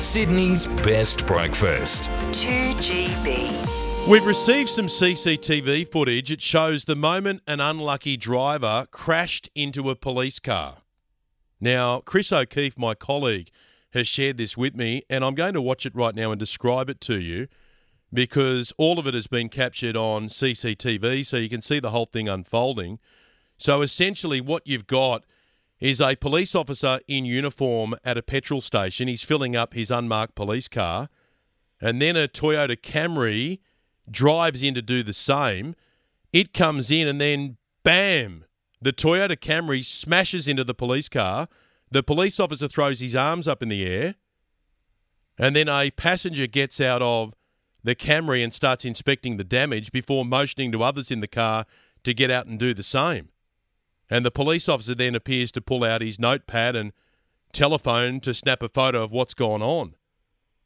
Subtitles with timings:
[0.00, 2.08] Sydney's best breakfast.
[2.32, 4.08] 2GB.
[4.08, 6.32] We've received some CCTV footage.
[6.32, 10.78] It shows the moment an unlucky driver crashed into a police car.
[11.60, 13.50] Now, Chris O'Keefe, my colleague,
[13.90, 16.88] has shared this with me, and I'm going to watch it right now and describe
[16.88, 17.48] it to you
[18.10, 22.06] because all of it has been captured on CCTV, so you can see the whole
[22.06, 22.98] thing unfolding.
[23.58, 25.24] So essentially, what you've got
[25.80, 29.08] is a police officer in uniform at a petrol station.
[29.08, 31.08] He's filling up his unmarked police car,
[31.80, 33.60] and then a Toyota Camry
[34.10, 35.74] drives in to do the same.
[36.32, 38.44] It comes in, and then bam,
[38.80, 41.48] the Toyota Camry smashes into the police car.
[41.90, 44.16] The police officer throws his arms up in the air,
[45.38, 47.34] and then a passenger gets out of
[47.82, 51.64] the Camry and starts inspecting the damage before motioning to others in the car
[52.04, 53.30] to get out and do the same.
[54.10, 56.92] And the police officer then appears to pull out his notepad and
[57.52, 59.94] telephone to snap a photo of what's gone on.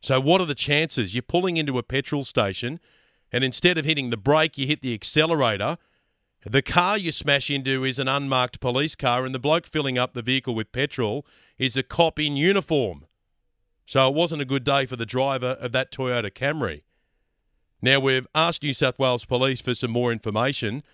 [0.00, 1.14] So, what are the chances?
[1.14, 2.80] You're pulling into a petrol station,
[3.32, 5.76] and instead of hitting the brake, you hit the accelerator.
[6.44, 10.12] The car you smash into is an unmarked police car, and the bloke filling up
[10.12, 11.24] the vehicle with petrol
[11.56, 13.06] is a cop in uniform.
[13.86, 16.82] So, it wasn't a good day for the driver of that Toyota Camry.
[17.80, 20.84] Now we've asked New South Wales Police for some more information.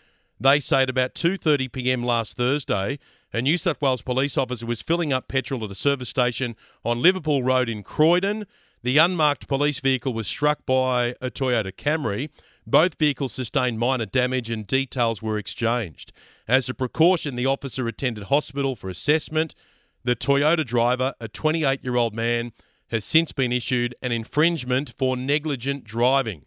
[0.41, 2.03] They say at about 2:30 p.m.
[2.03, 2.99] last Thursday,
[3.33, 7.03] a New South Wales police officer was filling up petrol at a service station on
[7.03, 8.47] Liverpool Road in Croydon.
[8.83, 12.31] The unmarked police vehicle was struck by a Toyota Camry.
[12.67, 16.13] Both vehicles sustained minor damage and details were exchanged.
[16.47, 19.55] As a precaution, the officer attended hospital for assessment.
[20.05, 22.53] The Toyota driver, a 28 year old man,
[22.91, 26.45] has since been issued an infringement for negligent driving.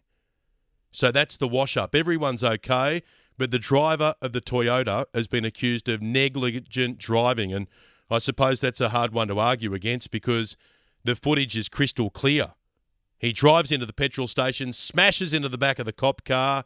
[0.92, 1.94] So that's the wash up.
[1.94, 3.04] Everyone's okay,
[3.42, 7.52] but the driver of the Toyota has been accused of negligent driving.
[7.52, 7.66] And
[8.08, 10.56] I suppose that's a hard one to argue against because
[11.04, 12.54] the footage is crystal clear.
[13.18, 16.66] He drives into the petrol station, smashes into the back of the cop car,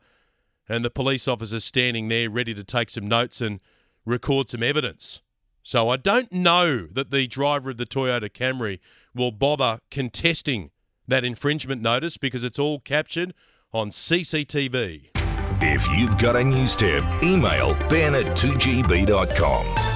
[0.68, 3.62] and the police officer's standing there ready to take some notes and
[4.06, 5.22] record some evidence.
[5.64, 8.82] So I don't know that the driver of the Toyota Camry
[9.14, 10.72] will bother contesting
[11.08, 13.34] that infringement notice because it's all captured
[13.72, 15.25] on CCTV.
[15.62, 19.95] If you've got a news tip, email ben at 2gb.com.